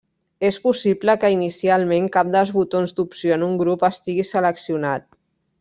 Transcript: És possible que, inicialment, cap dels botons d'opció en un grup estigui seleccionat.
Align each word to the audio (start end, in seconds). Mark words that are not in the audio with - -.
És 0.47 0.55
possible 0.61 1.15
que, 1.23 1.31
inicialment, 1.35 2.09
cap 2.17 2.33
dels 2.37 2.55
botons 2.57 2.97
d'opció 3.01 3.39
en 3.39 3.47
un 3.51 3.55
grup 3.63 3.89
estigui 3.93 4.29
seleccionat. 4.35 5.11